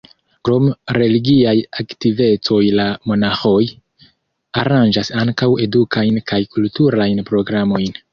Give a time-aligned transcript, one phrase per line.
[0.47, 3.59] Krom religiaj aktivecoj la monaĥoj
[4.63, 8.01] aranĝas ankaŭ edukajn kaj kulturajn programojn.